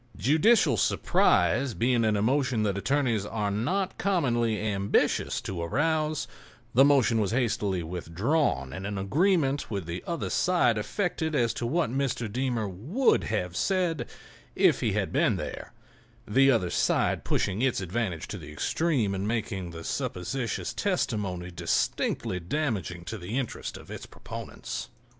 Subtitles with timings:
[0.17, 6.27] Judicial surprise being an emotion that attorneys are not commonly ambitious to arouse,
[6.73, 11.67] the motion was hastily withdrawn and an agreement with the other side effected as to
[11.67, 12.27] what Mr.
[12.31, 14.09] Deemer would have said
[14.55, 19.69] if he had been there—the other side pushing its advantage to the extreme and making
[19.69, 24.89] the supposititious testimony distinctly damaging to the interests of its proponents.